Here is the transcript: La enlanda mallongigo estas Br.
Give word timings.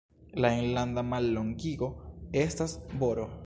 La 0.45 0.49
enlanda 0.61 1.03
mallongigo 1.11 1.91
estas 2.47 2.75
Br. 3.05 3.27